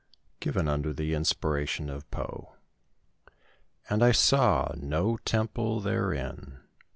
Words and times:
[Given 0.39 0.67
under 0.67 0.93
the 0.93 1.13
inspiration 1.13 1.87
of 1.87 2.09
Poe.] 2.09 2.53
"And 3.87 4.01
I 4.03 4.13
saw 4.13 4.73
no 4.75 5.17
temple 5.17 5.79
therein." 5.79 6.59